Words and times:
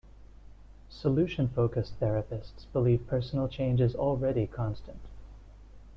Solution 0.89 1.47
focused 1.49 1.99
therapists 1.99 2.65
believe 2.73 3.05
personal 3.05 3.47
change 3.47 3.79
is 3.79 3.93
already 3.95 4.47
constant. 4.47 4.97